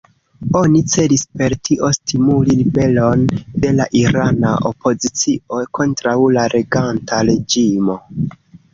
Oni 0.59 0.79
celis 0.93 1.25
per 1.41 1.55
tio 1.69 1.89
stimuli 1.97 2.57
ribelon 2.63 3.27
de 3.67 3.75
la 3.77 3.87
irana 4.01 4.57
opozicio 4.73 5.63
kontraŭ 5.81 6.19
la 6.41 6.51
reganta 6.59 7.25
reĝimo. 7.33 8.05